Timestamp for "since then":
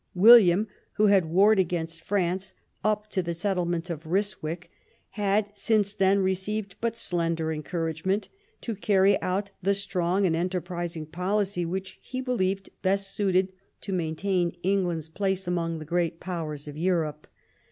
5.55-6.17